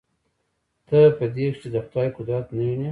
ته 0.87 0.99
په 1.17 1.25
دې 1.35 1.45
کښې 1.53 1.69
د 1.73 1.77
خداى 1.85 2.07
قدرت 2.17 2.45
نه 2.57 2.63
وينې. 2.67 2.79